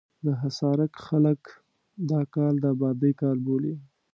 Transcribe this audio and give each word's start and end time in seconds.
د 0.25 0.27
حصارک 0.41 0.93
خلک 1.07 1.41
دا 2.11 2.21
کال 2.33 2.53
د 2.59 2.65
ابادۍ 2.73 3.11
کال 3.21 3.37
بولي. 3.45 3.75